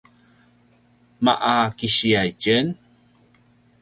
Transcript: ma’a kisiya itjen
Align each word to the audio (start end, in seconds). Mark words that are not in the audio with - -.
ma’a 1.23 1.55
kisiya 1.77 2.21
itjen 2.31 2.67